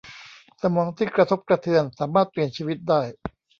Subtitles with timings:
[0.61, 3.01] สมองที่กระทบกระเทือนสามารถเปลี่ยนชีวิตได้